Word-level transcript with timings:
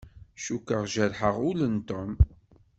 Cukkeɣ 0.43 0.83
jerḥeɣ 0.93 1.35
ul 1.49 1.59
n 1.67 1.75
Tom. 1.87 2.11